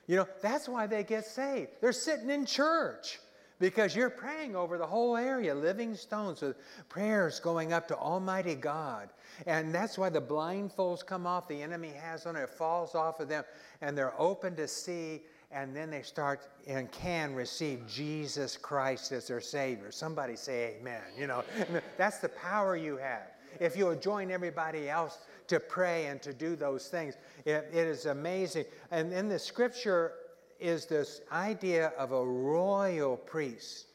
[0.08, 1.72] You know, that's why they get saved.
[1.82, 3.20] They're sitting in church
[3.62, 6.58] because you're praying over the whole area, living stones with
[6.90, 9.10] prayers going up to Almighty God.
[9.46, 13.20] And that's why the blindfolds come off, the enemy has on it, it falls off
[13.20, 13.44] of them,
[13.82, 15.22] and they're open to see,
[15.52, 19.92] and then they start and can receive Jesus Christ as their Savior.
[19.92, 21.04] Somebody say amen.
[21.18, 21.44] You know,
[21.98, 23.28] that's the power you have.
[23.60, 28.08] If you'll join everybody else to pray and to do those things, it, it is
[28.08, 28.66] amazing.
[28.90, 30.14] And in the scripture
[30.62, 33.88] is this idea of a royal priest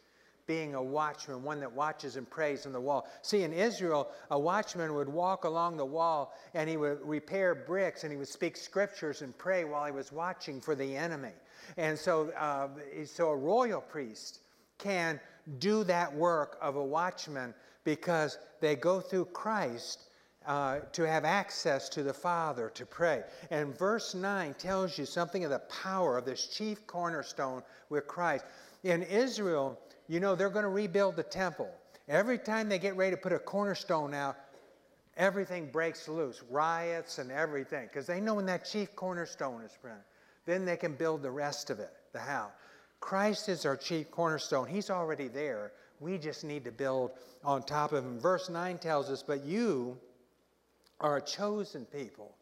[0.46, 3.08] being a watchman, one that watches and prays on the wall.
[3.22, 8.04] See, in Israel, a watchman would walk along the wall and he would repair bricks
[8.04, 11.32] and he would speak scriptures and pray while he was watching for the enemy.
[11.76, 12.68] And so, uh,
[13.06, 14.40] so a royal priest
[14.78, 15.18] can
[15.58, 20.04] do that work of a watchman because they go through Christ
[20.46, 23.22] uh, to have access to the Father to pray.
[23.50, 28.44] And verse 9 tells you something of the power of this chief cornerstone with Christ.
[28.84, 29.78] In Israel,
[30.08, 31.70] you know, they're going to rebuild the temple.
[32.08, 34.36] Every time they get ready to put a cornerstone out,
[35.16, 39.90] everything breaks loose, riots and everything, because they know when that chief cornerstone is put,
[40.44, 42.52] then they can build the rest of it, the house.
[43.00, 44.68] Christ is our chief cornerstone.
[44.68, 45.72] He's already there.
[45.98, 47.12] We just need to build
[47.44, 48.20] on top of him.
[48.20, 49.98] Verse 9 tells us, But you
[51.00, 52.34] are a chosen people.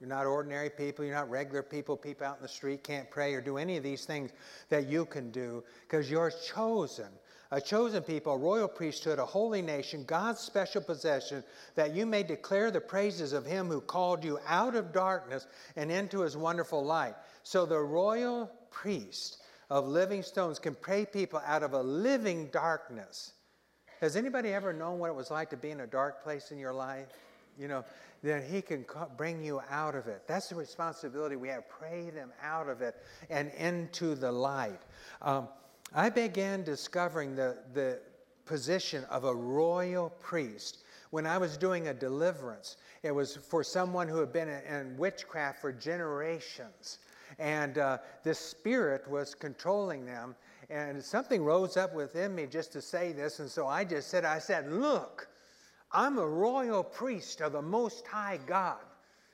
[0.00, 1.04] You're not ordinary people.
[1.04, 1.96] You're not regular people.
[1.96, 4.32] People out in the street can't pray or do any of these things
[4.68, 7.06] that you can do because you're chosen.
[7.52, 11.44] A chosen people, a royal priesthood, a holy nation, God's special possession,
[11.76, 15.92] that you may declare the praises of Him who called you out of darkness and
[15.92, 17.14] into His wonderful light.
[17.42, 23.34] So the royal priest of living stones can pray people out of a living darkness.
[24.00, 26.58] Has anybody ever known what it was like to be in a dark place in
[26.58, 27.06] your life?
[27.62, 27.84] You know,
[28.24, 28.84] then He can
[29.16, 30.24] bring you out of it.
[30.26, 31.68] That's the responsibility we have.
[31.68, 32.96] Pray them out of it
[33.30, 34.80] and into the light.
[35.22, 35.46] Um,
[35.94, 38.00] I began discovering the, the
[38.46, 40.78] position of a royal priest
[41.10, 42.78] when I was doing a deliverance.
[43.04, 46.98] It was for someone who had been in witchcraft for generations.
[47.38, 50.34] And uh, this spirit was controlling them.
[50.68, 53.38] And something rose up within me just to say this.
[53.38, 55.28] And so I just said, I said, Look,
[55.92, 58.78] I'm a royal priest of the Most High God.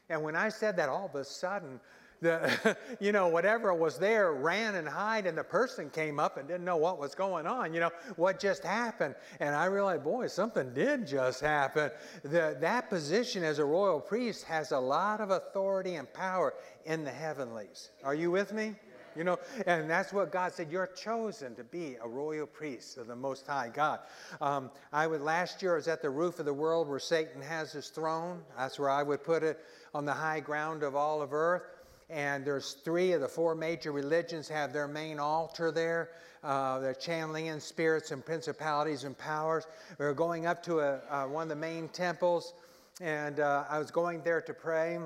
[0.09, 1.81] And when I said that, all of a sudden,
[2.21, 6.49] the, you know, whatever was there ran and hid, and the person came up and
[6.49, 7.75] didn't know what was going on.
[7.75, 9.15] You know, what just happened?
[9.41, 11.91] And I realized, boy, something did just happen.
[12.23, 17.05] The, that position as a royal priest has a lot of authority and power in
[17.05, 17.91] the heavenlies.
[18.03, 18.75] Are you with me?
[19.19, 20.71] You know, and that's what God said.
[20.71, 23.99] You're chosen to be a royal priest of the Most High God.
[24.41, 27.43] Um, I would last year I was at the roof of the world where Satan
[27.43, 28.41] has his throne.
[28.57, 29.59] That's where I would put it
[29.93, 31.65] on the high ground of all of earth.
[32.09, 36.11] and there's three of the four major religions have their main altar there.
[36.45, 39.67] Uh, they're channeling in spirits and principalities and powers.
[39.99, 42.55] We were going up to a, uh, one of the main temples,
[43.01, 45.01] and uh, I was going there to pray.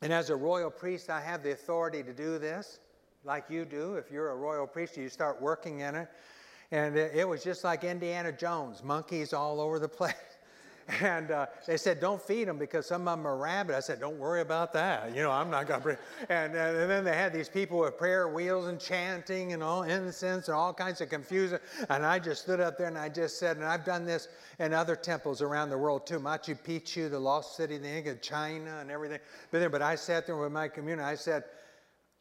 [0.00, 2.78] And as a royal priest, I have the authority to do this,
[3.24, 3.94] like you do.
[3.94, 6.08] If you're a royal priest, you start working in it.
[6.70, 10.14] And it, it was just like Indiana Jones, monkeys all over the place.
[11.02, 13.74] And uh, they said, don't feed them because some of them are rabid.
[13.74, 15.14] I said, don't worry about that.
[15.14, 15.98] You know, I'm not going to.
[16.30, 19.82] And, uh, and then they had these people with prayer wheels and chanting and all
[19.82, 21.58] incense and all kinds of confusion.
[21.90, 24.28] And I just stood up there and I just said, and I've done this
[24.58, 28.78] in other temples around the world too Machu Picchu, the lost city, the Inca, China,
[28.80, 29.20] and everything.
[29.50, 31.06] But I sat there with my community.
[31.06, 31.44] I said,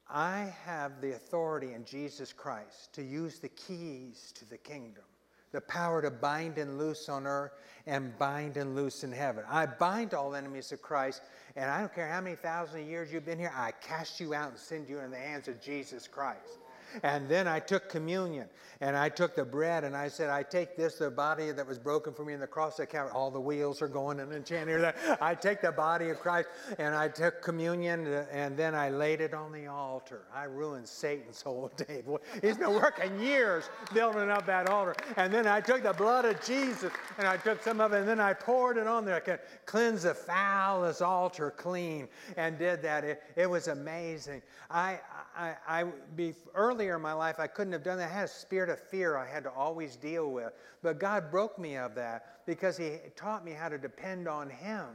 [0.09, 5.03] I have the authority in Jesus Christ to use the keys to the kingdom
[5.51, 7.53] the power to bind and loose on earth
[7.85, 9.43] and bind and loose in heaven.
[9.49, 11.21] I bind all enemies of Christ,
[11.55, 14.51] and I don't care how many thousand years you've been here, I cast you out
[14.51, 16.59] and send you in the hands of Jesus Christ.
[17.03, 18.47] And then I took communion
[18.79, 21.79] and I took the bread and I said, I take this, the body that was
[21.79, 22.77] broken for me in the cross.
[22.79, 23.13] Account.
[23.13, 24.85] All the wheels are going and enchanting.
[25.19, 29.33] I take the body of Christ and I took communion and then I laid it
[29.33, 30.23] on the altar.
[30.33, 32.03] I ruined Satan's whole day.
[32.41, 34.95] He's been working years building up that altar.
[35.15, 38.07] And then I took the blood of Jesus and I took some of it and
[38.07, 39.15] then I poured it on there.
[39.15, 43.03] I could cleanse the foulest altar clean and did that.
[43.03, 44.41] It, it was amazing.
[44.69, 44.99] I,
[45.35, 45.83] I, I
[46.15, 46.33] be,
[46.77, 48.11] earlier in my life, I couldn't have done that.
[48.11, 50.53] I had a spirit of fear I had to always deal with.
[50.83, 54.85] But God broke me of that because He taught me how to depend on Him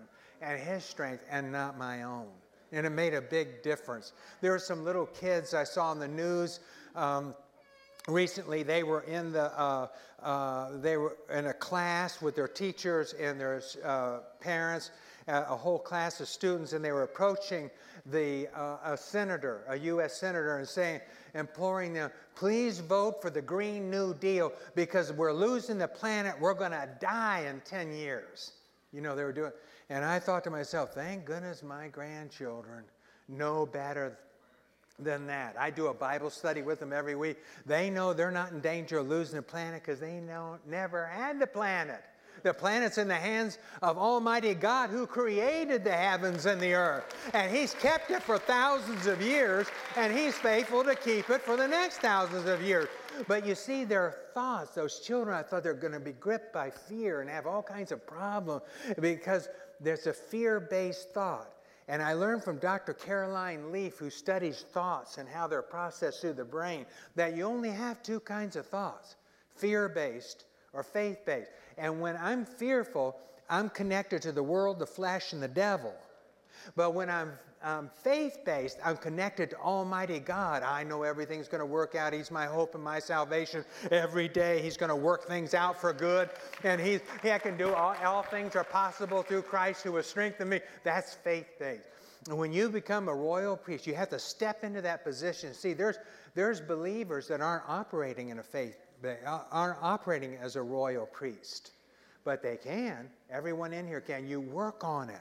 [0.40, 2.28] and His strength and not my own.
[2.70, 4.12] And it made a big difference.
[4.40, 6.60] There were some little kids I saw on the news.
[6.94, 7.34] Um,
[8.06, 9.88] recently they were in the uh,
[10.22, 14.92] uh, they were in a class with their teachers and their uh, parents
[15.28, 17.70] a whole class of students and they were approaching
[18.06, 20.18] the, uh, a senator, a U.S.
[20.18, 21.00] senator, and saying,
[21.34, 26.34] imploring them, please vote for the Green New Deal because we're losing the planet.
[26.40, 28.52] We're going to die in 10 years.
[28.92, 29.52] You know, they were doing,
[29.88, 32.84] and I thought to myself, thank goodness my grandchildren
[33.28, 34.18] know better
[34.98, 35.56] than that.
[35.58, 37.38] I do a Bible study with them every week.
[37.64, 41.40] They know they're not in danger of losing the planet because they know never had
[41.40, 42.02] the planet.
[42.42, 47.04] The planet's in the hands of Almighty God who created the heavens and the earth.
[47.34, 51.56] And He's kept it for thousands of years, and He's faithful to keep it for
[51.56, 52.88] the next thousands of years.
[53.28, 56.70] But you see, their thoughts, those children, I thought they're going to be gripped by
[56.70, 58.62] fear and have all kinds of problems
[59.00, 59.48] because
[59.80, 61.52] there's a fear based thought.
[61.88, 62.94] And I learned from Dr.
[62.94, 67.70] Caroline Leaf, who studies thoughts and how they're processed through the brain, that you only
[67.70, 69.16] have two kinds of thoughts
[69.54, 71.50] fear based or faith based.
[71.78, 73.16] And when I'm fearful,
[73.48, 75.94] I'm connected to the world, the flesh, and the devil.
[76.76, 77.32] But when I'm
[77.62, 80.62] um, faith based, I'm connected to Almighty God.
[80.62, 82.12] I know everything's going to work out.
[82.12, 83.64] He's my hope and my salvation.
[83.90, 86.30] Every day, He's going to work things out for good.
[86.64, 90.06] And he's, He I can do all, all things are possible through Christ who has
[90.06, 90.60] strengthened me.
[90.82, 91.88] That's faith based.
[92.28, 95.54] And when you become a royal priest, you have to step into that position.
[95.54, 95.98] See, there's,
[96.34, 101.72] there's believers that aren't operating in a faith they aren't operating as a royal priest,
[102.24, 103.10] but they can.
[103.30, 104.26] Everyone in here can.
[104.26, 105.20] You work on it.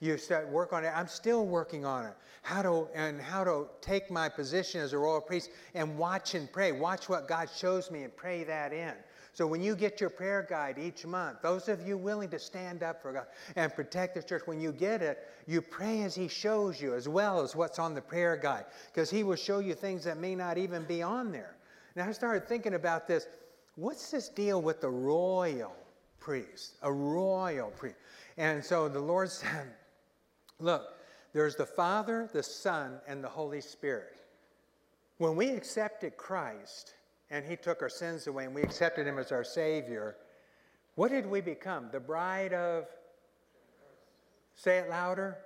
[0.00, 0.92] You start work on it.
[0.94, 2.14] I'm still working on it.
[2.42, 6.52] How to and how to take my position as a royal priest and watch and
[6.52, 6.72] pray.
[6.72, 8.94] Watch what God shows me and pray that in.
[9.32, 12.84] So when you get your prayer guide each month, those of you willing to stand
[12.84, 16.28] up for God and protect the church, when you get it, you pray as He
[16.28, 19.74] shows you, as well as what's on the prayer guide, because He will show you
[19.74, 21.56] things that may not even be on there.
[21.96, 23.26] Now I started thinking about this.
[23.76, 25.74] What's this deal with the royal
[26.20, 26.76] priest?
[26.82, 27.96] A royal priest.
[28.36, 29.68] And so the Lord said,
[30.60, 30.82] Look,
[31.32, 34.20] there's the Father, the Son, and the Holy Spirit.
[35.18, 36.94] When we accepted Christ
[37.30, 40.16] and He took our sins away and we accepted Him as our Savior,
[40.94, 41.88] what did we become?
[41.90, 42.86] The bride of,
[44.54, 45.38] say it louder,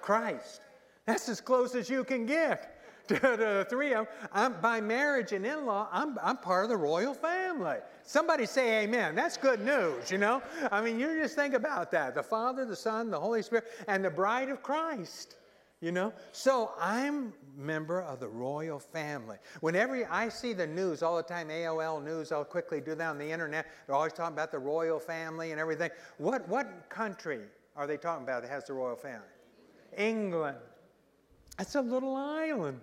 [0.00, 0.62] Christ.
[1.04, 2.75] That's as close as you can get.
[3.08, 4.28] to, the three of them.
[4.32, 7.76] I'm, by marriage and in law, I'm, I'm part of the royal family.
[8.02, 9.14] Somebody say amen.
[9.14, 10.42] That's good news, you know?
[10.72, 14.04] I mean, you just think about that the Father, the Son, the Holy Spirit, and
[14.04, 15.36] the bride of Christ.
[15.80, 16.12] You know?
[16.32, 19.36] So I'm member of the royal family.
[19.60, 23.18] Whenever I see the news all the time, AOL news, I'll quickly do that on
[23.18, 23.66] the internet.
[23.86, 25.90] They're always talking about the royal family and everything.
[26.18, 27.40] What, what country
[27.76, 29.26] are they talking about that has the royal family?
[29.96, 30.58] England.
[31.56, 32.80] That's a little island.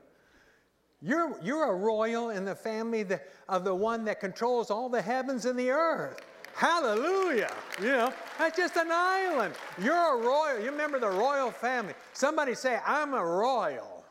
[1.05, 3.05] You're, you're a royal in the family
[3.49, 6.21] of the one that controls all the heavens and the earth.
[6.55, 7.51] Hallelujah.
[7.81, 9.53] You know, that's just an island.
[9.81, 10.59] You're a royal.
[10.63, 11.93] You remember the royal family.
[12.13, 14.05] Somebody say, I'm a royal.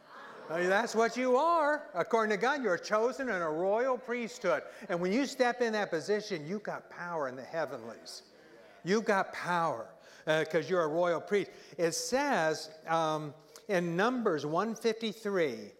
[0.50, 1.84] That's what you are.
[1.94, 4.62] According to God, you're chosen in a royal priesthood.
[4.90, 8.22] And when you step in that position, you've got power in the heavenlies.
[8.84, 9.86] You've got power
[10.26, 11.50] because uh, you're a royal priest.
[11.78, 13.32] It says um,
[13.68, 15.70] in Numbers 153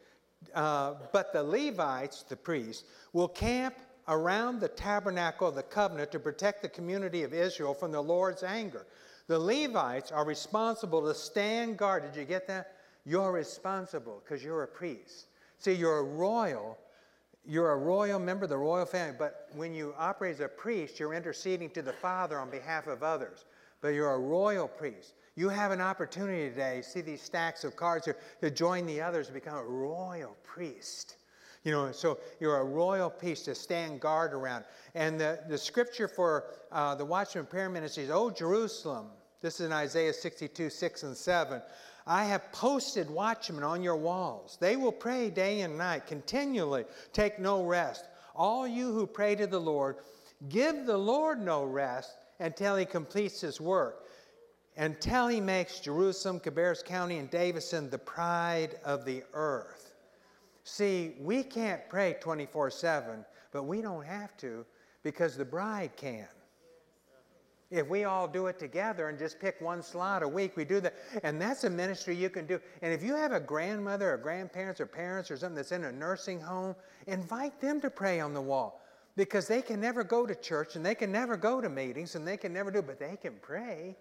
[0.55, 3.75] uh, but the Levites, the priests, will camp
[4.09, 8.43] around the tabernacle of the covenant to protect the community of Israel from the Lord's
[8.43, 8.87] anger.
[9.29, 12.03] The Levites are responsible to stand guard.
[12.03, 12.77] Did you get that?
[13.05, 15.27] You're responsible because you're a priest.
[15.59, 16.79] See, you're a royal.
[17.45, 21.01] You're a royal member of the royal family, but when you operate as a priest,
[21.01, 23.45] you're interceding to the Father on behalf of others.
[23.81, 25.15] But you're a royal priest.
[25.35, 29.29] You have an opportunity today, see these stacks of cards here, to join the others
[29.29, 31.17] and become a royal priest.
[31.65, 34.65] You know, so you're a royal priest to stand guard around.
[34.95, 39.07] And the, the scripture for uh, the watchman prayer ministry is, Oh, Jerusalem.
[39.41, 41.63] This is in Isaiah 62, 6 and 7.
[42.07, 44.59] I have posted watchmen on your walls.
[44.61, 48.07] They will pray day and night, continually, take no rest.
[48.35, 49.97] All you who pray to the Lord,
[50.49, 54.03] give the Lord no rest until he completes his work
[54.77, 59.95] until he makes Jerusalem, Cabarrus County, and Davidson the pride of the earth.
[60.65, 64.65] See, we can't pray 24 7, but we don't have to
[65.03, 66.29] because the bride can.
[67.71, 70.79] If we all do it together and just pick one slot a week, we do
[70.81, 70.95] that.
[71.23, 72.61] And that's a ministry you can do.
[72.83, 75.93] And if you have a grandmother or grandparents or parents or something that's in a
[75.93, 78.83] nursing home, invite them to pray on the wall
[79.17, 82.29] because they can never go to church and they can never go to meetings and
[82.29, 83.97] they can never do, but they can pray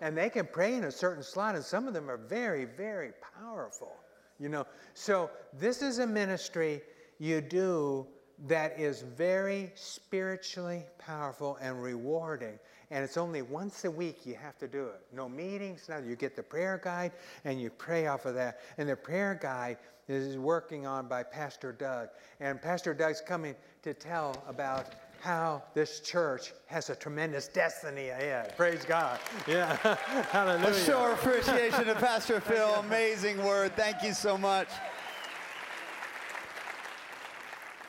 [0.00, 3.12] and they can pray in a certain slot, and some of them are very, very
[3.38, 3.96] powerful.
[4.38, 6.82] You know, so this is a ministry
[7.18, 8.06] you do
[8.46, 12.58] that is very spiritually powerful and rewarding.
[12.90, 15.00] And it's only once a week you have to do it.
[15.12, 17.12] No meetings, no, you get the prayer guide
[17.44, 18.60] and you pray off of that.
[18.78, 19.78] And the prayer guide
[20.08, 22.10] is working on by Pastor Doug.
[22.38, 24.86] And Pastor Doug's coming to tell about
[25.20, 28.56] how this church has a tremendous destiny ahead.
[28.56, 29.18] Praise God.
[29.46, 29.76] Yeah.
[30.30, 30.92] Hallelujah.
[30.92, 32.74] A of appreciation to Pastor Phil.
[32.76, 33.74] Amazing word.
[33.76, 34.68] Thank you so much.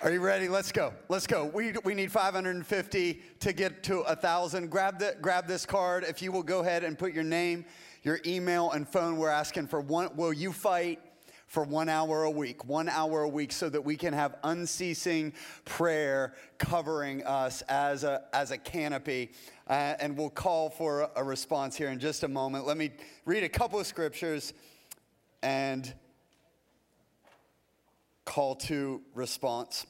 [0.04, 0.48] Are you ready?
[0.48, 0.94] Let's go.
[1.10, 1.46] Let's go.
[1.46, 4.70] We, we need 550 to get to 1,000.
[4.70, 6.04] Grab, the, grab this card.
[6.04, 7.66] If you will go ahead and put your name,
[8.04, 9.18] your email, and phone.
[9.18, 10.16] We're asking for one.
[10.16, 11.00] Will you fight
[11.48, 15.34] for one hour a week, one hour a week, so that we can have unceasing
[15.66, 19.32] prayer covering us as a, as a canopy.
[19.68, 22.68] Uh, and we'll call for a response here in just a moment.
[22.68, 22.92] Let me
[23.26, 24.54] read a couple of scriptures
[25.42, 25.92] and
[28.26, 29.86] call to response.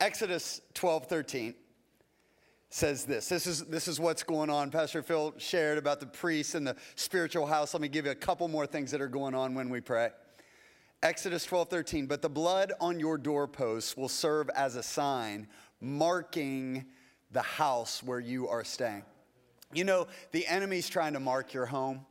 [0.00, 1.54] Exodus 12 13
[2.70, 3.28] says this.
[3.28, 4.70] This is, this is what's going on.
[4.70, 7.74] Pastor Phil shared about the priests and the spiritual house.
[7.74, 10.10] Let me give you a couple more things that are going on when we pray.
[11.02, 12.06] Exodus 12, 13.
[12.06, 15.48] But the blood on your doorposts will serve as a sign
[15.80, 16.84] marking
[17.30, 19.04] the house where you are staying.
[19.72, 22.04] You know, the enemy's trying to mark your home.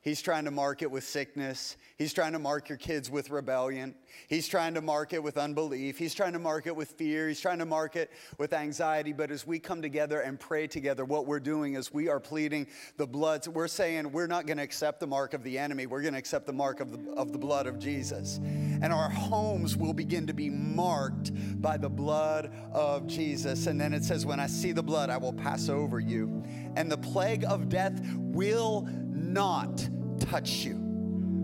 [0.00, 1.76] He's trying to mark it with sickness.
[1.96, 3.96] He's trying to mark your kids with rebellion.
[4.28, 5.98] He's trying to mark it with unbelief.
[5.98, 7.26] He's trying to mark it with fear.
[7.26, 9.12] He's trying to mark it with anxiety.
[9.12, 12.68] But as we come together and pray together, what we're doing is we are pleading
[12.96, 13.44] the blood.
[13.48, 15.86] We're saying we're not going to accept the mark of the enemy.
[15.86, 18.38] We're going to accept the mark of the, of the blood of Jesus.
[18.80, 23.66] And our homes will begin to be marked by the blood of Jesus.
[23.66, 26.44] And then it says, When I see the blood, I will pass over you.
[26.76, 28.88] And the plague of death will
[29.32, 29.88] not
[30.20, 30.88] touch you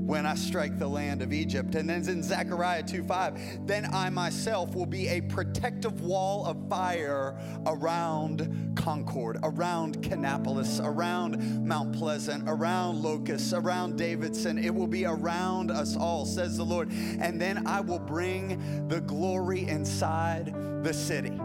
[0.07, 1.75] when I strike the land of Egypt.
[1.75, 7.37] And then in Zechariah 2:5, then I myself will be a protective wall of fire
[7.67, 14.59] around Concord, around Kannapolis, around Mount Pleasant, around Locust, around Davidson.
[14.59, 16.91] It will be around us all, says the Lord.
[16.93, 21.41] And then I will bring the glory inside the city.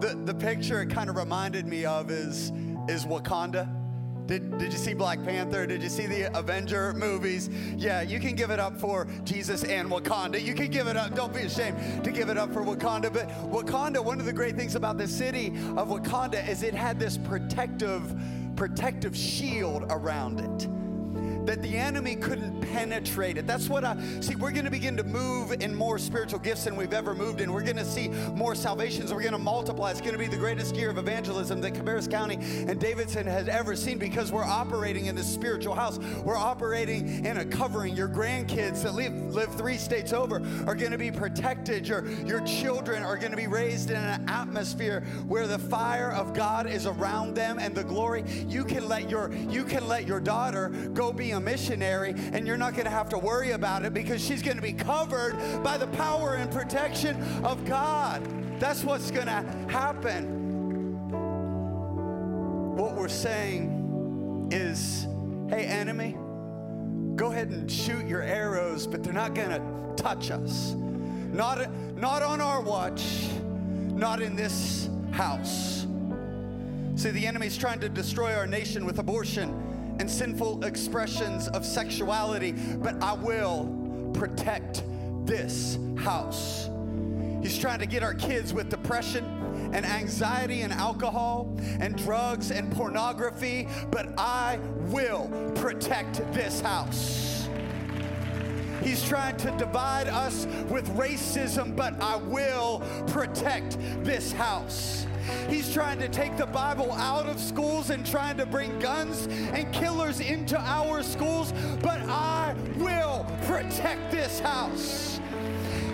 [0.00, 2.52] The, the picture it kind of reminded me of is,
[2.88, 3.75] is Wakanda
[4.26, 5.66] did, did you see Black Panther?
[5.66, 7.48] Did you see the Avenger movies?
[7.76, 10.42] Yeah, you can give it up for Jesus and Wakanda.
[10.42, 11.14] You can give it up.
[11.14, 13.12] Don't be ashamed to give it up for Wakanda.
[13.12, 16.98] But Wakanda, one of the great things about the city of Wakanda is it had
[16.98, 18.14] this protective,
[18.56, 20.68] protective shield around it
[21.46, 23.46] that the enemy couldn't penetrate it.
[23.46, 24.34] That's what I see.
[24.34, 27.52] We're going to begin to move in more spiritual gifts than we've ever moved in.
[27.52, 29.12] We're going to see more salvations.
[29.12, 29.90] We're going to multiply.
[29.92, 33.48] It's going to be the greatest year of evangelism that Cabarrus County and Davidson has
[33.48, 35.98] ever seen because we're operating in this spiritual house.
[36.24, 37.96] We're operating in a covering.
[37.96, 40.36] Your grandkids that live, live three states over
[40.66, 41.86] are going to be protected.
[41.86, 46.34] Your, your children are going to be raised in an atmosphere where the fire of
[46.34, 48.24] God is around them and the glory.
[48.48, 52.56] You can let your you can let your daughter go be a missionary, and you're
[52.56, 55.78] not going to have to worry about it because she's going to be covered by
[55.78, 58.22] the power and protection of God.
[58.58, 60.36] That's what's going to happen.
[62.76, 65.06] What we're saying is
[65.48, 66.16] hey, enemy,
[67.14, 70.74] go ahead and shoot your arrows, but they're not going to touch us.
[71.32, 73.28] Not, not on our watch,
[73.92, 75.86] not in this house.
[76.96, 82.52] See, the enemy's trying to destroy our nation with abortion and sinful expressions of sexuality,
[82.52, 84.82] but I will protect
[85.24, 86.68] this house.
[87.42, 89.24] He's trying to get our kids with depression
[89.72, 97.48] and anxiety and alcohol and drugs and pornography, but I will protect this house.
[98.82, 105.06] He's trying to divide us with racism, but I will protect this house.
[105.48, 109.72] He's trying to take the Bible out of schools and trying to bring guns and
[109.72, 111.52] killers into our schools,
[111.82, 115.20] but I will protect this house.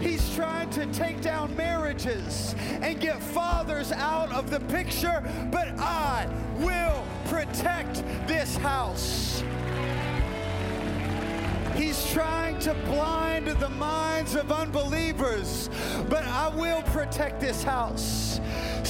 [0.00, 5.22] He's trying to take down marriages and get fathers out of the picture,
[5.52, 6.28] but I
[6.58, 9.44] will protect this house.
[11.76, 15.70] He's trying to blind the minds of unbelievers,
[16.08, 18.40] but I will protect this house.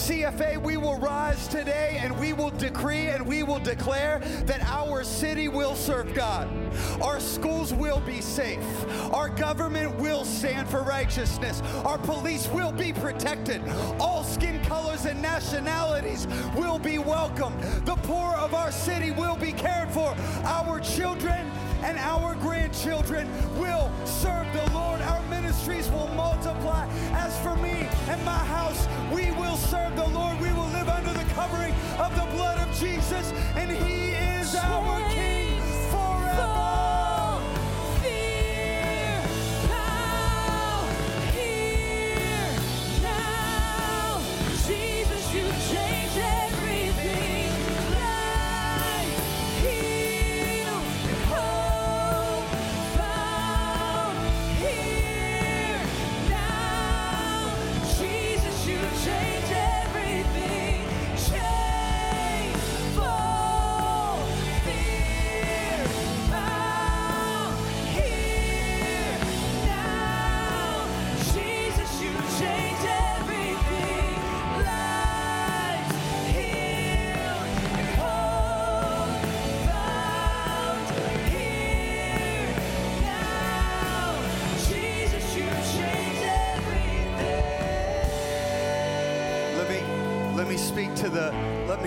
[0.02, 5.04] CFA, we will rise today and we will decree and we will declare that our
[5.04, 6.48] city will serve God.
[7.00, 8.58] Our schools will be safe.
[9.14, 11.62] Our government will stand for righteousness.
[11.84, 13.62] Our police will be protected.
[14.00, 16.26] All skin colors and nationalities
[16.56, 17.62] will be welcomed.
[17.86, 20.16] The poor of our city will be cared for.
[20.42, 21.48] Our children
[21.82, 23.28] and our grandchildren
[23.58, 25.00] will serve the Lord.
[25.02, 26.86] Our ministries will multiply.
[27.12, 30.40] As for me and my house, we will serve the Lord.
[30.40, 35.00] We will live under the covering of the blood of Jesus, and He is our
[35.10, 35.41] King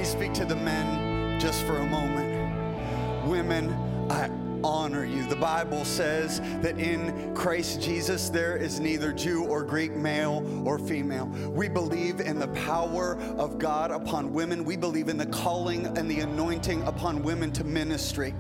[0.06, 3.28] speak to the men just for a moment.
[3.28, 3.74] Women,
[4.10, 4.30] I
[4.64, 5.26] honor you.
[5.28, 10.80] The Bible says that in Christ Jesus there is neither Jew or Greek, male or
[10.80, 11.26] female.
[11.26, 14.64] We believe in the power of God upon women.
[14.64, 18.34] We believe in the calling and the anointing upon women to ministry.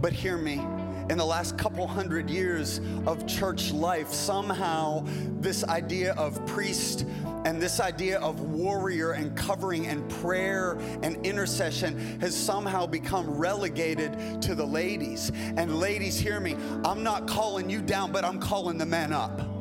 [0.00, 0.56] But hear me
[1.08, 5.04] in the last couple hundred years of church life, somehow
[5.40, 7.06] this idea of priest
[7.44, 14.42] and this idea of warrior and covering and prayer and intercession has somehow become relegated
[14.42, 15.30] to the ladies.
[15.56, 16.56] And ladies, hear me.
[16.84, 19.55] I'm not calling you down, but I'm calling the men up.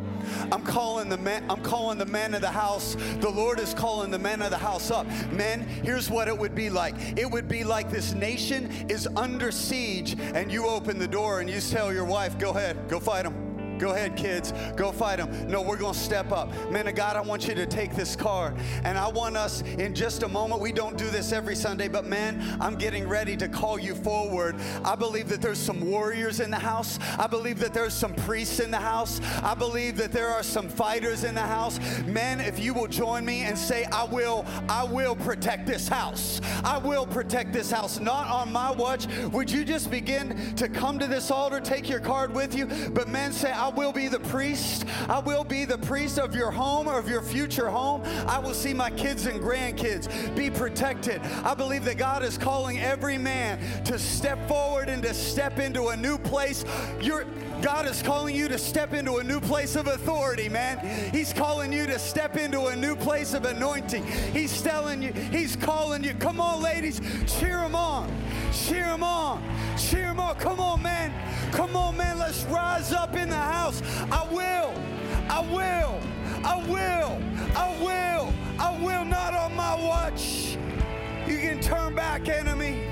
[0.51, 2.95] I'm calling the men, I'm calling the men of the house.
[3.19, 5.07] The Lord is calling the men of the house up.
[5.31, 6.95] Men, here's what it would be like.
[7.17, 11.49] It would be like this nation is under siege, and you open the door and
[11.49, 13.44] you tell your wife, go ahead, go fight them.
[13.77, 14.53] Go ahead, kids.
[14.75, 15.47] Go fight them.
[15.47, 16.49] No, we're going to step up.
[16.71, 18.55] Man of God, I want you to take this card.
[18.83, 20.61] And I want us in just a moment.
[20.61, 24.55] We don't do this every Sunday, but man, I'm getting ready to call you forward.
[24.83, 26.99] I believe that there's some warriors in the house.
[27.17, 29.19] I believe that there's some priests in the house.
[29.43, 31.79] I believe that there are some fighters in the house.
[32.05, 36.39] Men, if you will join me and say, I will, I will protect this house.
[36.63, 37.99] I will protect this house.
[37.99, 39.07] Not on my watch.
[39.31, 42.65] Would you just begin to come to this altar, take your card with you?
[42.93, 44.85] But men say, I will be the priest.
[45.09, 48.01] I will be the priest of your home or of your future home.
[48.27, 51.21] I will see my kids and grandkids be protected.
[51.43, 55.87] I believe that God is calling every man to step forward and to step into
[55.87, 56.65] a new place.
[57.01, 57.25] You're,
[57.65, 60.77] God is calling you to step into a new place of authority, man.
[61.11, 64.05] He's calling you to step into a new place of anointing.
[64.05, 66.13] He's telling you, He's calling you.
[66.13, 68.07] Come on, ladies, cheer Him on.
[68.53, 69.41] Cheer Him on.
[69.79, 70.35] Cheer Him on.
[70.35, 71.11] Come on, man.
[71.51, 72.19] Come on, man.
[72.19, 73.81] Let's rise up in the house.
[74.11, 74.71] I will.
[75.27, 75.99] I will.
[76.45, 77.19] I will.
[77.55, 78.33] I will.
[78.59, 80.55] I will not on my watch.
[81.27, 82.83] You can turn back, enemy.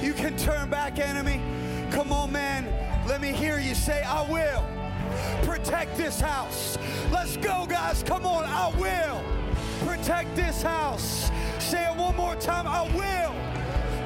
[0.00, 1.40] You can turn back, enemy.
[1.90, 2.89] Come on, man.
[3.10, 4.64] Let me hear you say, I will
[5.42, 6.78] protect this house.
[7.10, 8.04] Let's go, guys.
[8.04, 9.20] Come on, I will
[9.84, 11.28] protect this house.
[11.58, 12.68] Say it one more time.
[12.68, 13.34] I will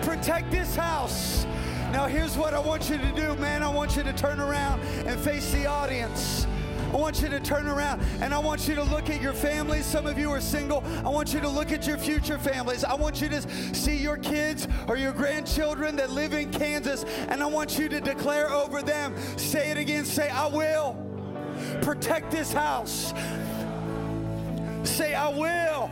[0.02, 1.44] protect this house.
[1.92, 3.62] Now, here's what I want you to do, man.
[3.62, 6.46] I want you to turn around and face the audience.
[6.94, 9.84] I want you to turn around and I want you to look at your families.
[9.84, 10.84] Some of you are single.
[11.04, 12.84] I want you to look at your future families.
[12.84, 17.42] I want you to see your kids or your grandchildren that live in Kansas and
[17.42, 19.12] I want you to declare over them.
[19.36, 20.04] Say it again.
[20.04, 20.96] Say, I will
[21.82, 23.12] protect this house.
[24.84, 25.90] Say, I will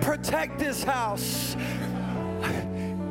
[0.00, 1.54] protect this house.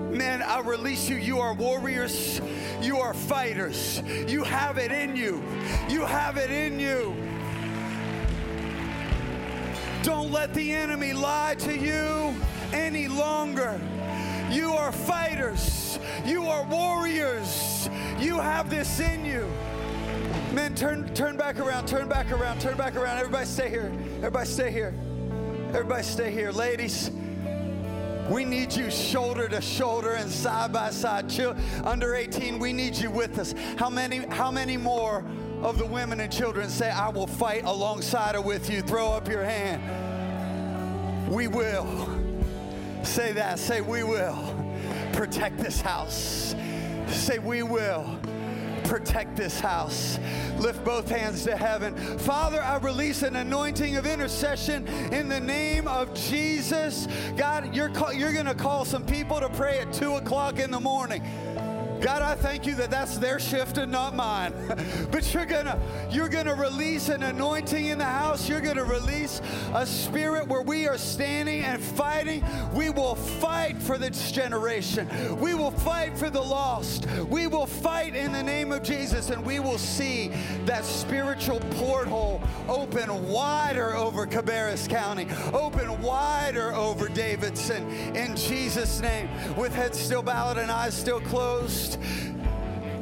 [0.10, 1.16] Man, I release you.
[1.16, 2.42] You are warriors.
[2.86, 4.04] You are fighters.
[4.28, 5.42] You have it in you.
[5.90, 7.16] You have it in you.
[10.04, 12.36] Don't let the enemy lie to you
[12.72, 13.82] any longer.
[14.52, 15.98] You are fighters.
[16.26, 17.90] You are warriors.
[18.20, 19.50] You have this in you.
[20.54, 23.18] Man, turn turn back around, turn back around, turn back around.
[23.18, 23.92] Everybody stay here.
[24.18, 24.94] Everybody stay here.
[25.70, 26.52] Everybody stay here.
[26.52, 27.10] Ladies,
[28.30, 31.30] we need you shoulder to shoulder and side by side.
[31.30, 33.54] Chil- under 18, we need you with us.
[33.78, 35.24] How many, how many more
[35.62, 38.82] of the women and children say, I will fight alongside or with you?
[38.82, 41.30] Throw up your hand.
[41.32, 42.10] We will.
[43.04, 43.60] Say that.
[43.60, 44.38] Say, we will
[45.14, 46.56] protect this house.
[47.08, 48.20] Say, we will
[48.88, 50.20] protect this house.
[50.58, 51.96] Lift both hands to heaven.
[52.20, 57.08] Father, I release an anointing of intercession in the name of Jesus.
[57.36, 60.80] God, you're, you're going to call some people to pray at 2 o'clock in the
[60.80, 61.24] morning.
[62.06, 64.54] God, I thank you that that's their shift and not mine.
[65.12, 65.80] but you're gonna
[66.12, 68.48] you're gonna release an anointing in the house.
[68.48, 69.42] You're gonna release
[69.74, 72.46] a spirit where we are standing and fighting.
[72.76, 75.10] We will fight for this generation.
[75.40, 77.08] We will fight for the lost.
[77.28, 80.32] We will fight in the name of Jesus, and we will see
[80.66, 89.28] that spiritual porthole open wider over Cabarrus County, open wider over Davidson in Jesus' name.
[89.56, 91.95] With heads still bowed and eyes still closed.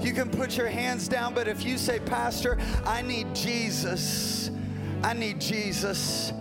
[0.01, 4.51] You can put your hands down, but if you say, Pastor, I need Jesus,
[5.01, 6.33] I need Jesus.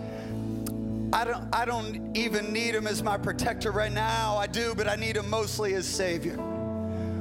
[1.13, 4.35] I don't, I don't even need him as my protector right now.
[4.35, 6.37] I do, but I need him mostly as Savior.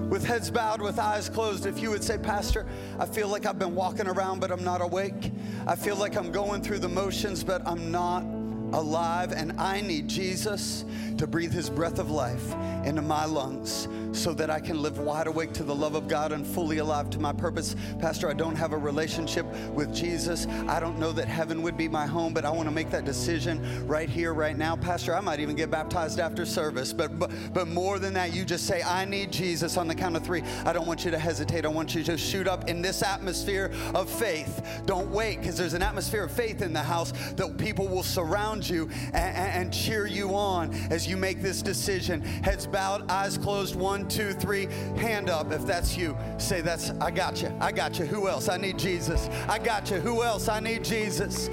[0.09, 2.67] With heads bowed, with eyes closed, if you would say, Pastor,
[2.99, 5.31] I feel like I've been walking around, but I'm not awake.
[5.67, 8.25] I feel like I'm going through the motions, but I'm not
[8.73, 10.85] alive, and I need Jesus
[11.19, 12.55] to breathe his breath of life
[12.85, 16.33] into my lungs so that I can live wide awake to the love of God
[16.33, 17.77] and fully alive to my purpose.
[17.99, 20.47] Pastor, I don't have a relationship with Jesus.
[20.69, 23.05] I don't know that heaven would be my home, but I want to make that
[23.05, 24.77] decision right here, right now.
[24.77, 28.45] Pastor, I might even get baptized after service, but, but, but more than that, you
[28.45, 30.43] just say, I need Jesus on the count of three.
[30.67, 31.65] I don't want you to hesitate.
[31.65, 34.83] I want you to just shoot up in this atmosphere of faith.
[34.85, 38.62] Don't wait, because there's an atmosphere of faith in the house that people will surround
[38.69, 42.23] you and, and cheer you on as you make this decision.
[42.23, 43.77] Heads bowed, eyes closed.
[43.77, 44.67] One, two, three.
[44.97, 46.17] Hand up if that's you.
[46.39, 47.53] Say, That's, I got you.
[47.61, 48.07] I got you.
[48.07, 48.49] Who else?
[48.49, 49.29] I need Jesus.
[49.49, 49.99] I got you.
[49.99, 50.49] Who else?
[50.49, 51.49] I need Jesus.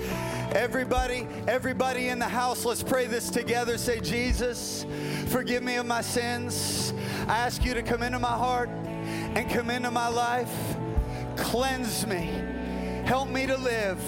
[0.52, 3.78] Everybody, everybody in the house, let's pray this together.
[3.78, 4.86] Say, Jesus,
[5.28, 6.94] forgive me of my sins.
[7.28, 10.52] I ask you to come into my heart and come into my life.
[11.38, 12.32] Cleanse me.
[13.06, 14.00] Help me to live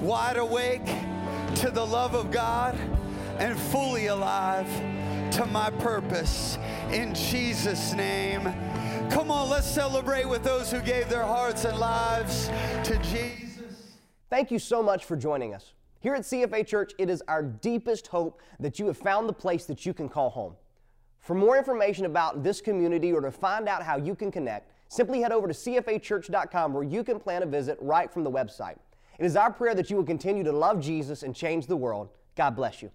[0.00, 0.86] wide awake
[1.56, 2.76] to the love of God
[3.38, 4.68] and fully alive
[5.32, 6.58] to my purpose.
[6.90, 8.42] In Jesus' name.
[9.10, 12.48] Come on, let's celebrate with those who gave their hearts and lives
[12.84, 13.96] to Jesus.
[14.28, 15.72] Thank you so much for joining us.
[16.00, 19.66] Here at CFA Church, it is our deepest hope that you have found the place
[19.66, 20.54] that you can call home.
[21.18, 25.20] For more information about this community or to find out how you can connect, simply
[25.20, 28.76] head over to cfachurch.com where you can plan a visit right from the website.
[29.20, 32.08] It is our prayer that you will continue to love Jesus and change the world.
[32.36, 32.90] God bless you.